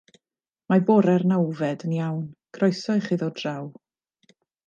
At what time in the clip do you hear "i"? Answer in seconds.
3.01-3.05